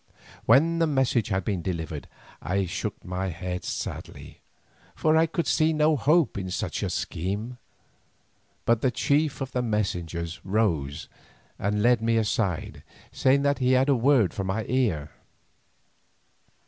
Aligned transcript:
When 0.47 0.79
the 0.79 0.87
message 0.87 1.27
had 1.27 1.45
been 1.45 1.61
delivered 1.61 2.07
I 2.41 2.65
shook 2.65 3.05
my 3.05 3.27
head 3.27 3.63
sadly, 3.63 4.41
for 4.95 5.15
I 5.15 5.27
could 5.27 5.45
see 5.45 5.73
no 5.73 5.95
hope 5.95 6.39
in 6.39 6.49
such 6.49 6.81
a 6.81 6.89
scheme, 6.89 7.59
but 8.65 8.81
the 8.81 8.89
chief 8.89 9.41
of 9.41 9.51
the 9.51 9.61
messengers 9.61 10.41
rose 10.43 11.07
and 11.59 11.83
led 11.83 12.01
me 12.01 12.17
aside, 12.17 12.81
saying 13.11 13.43
that 13.43 13.59
he 13.59 13.73
had 13.73 13.89
a 13.89 13.95
word 13.95 14.33
for 14.33 14.43
my 14.43 14.65
ear. 14.67 15.11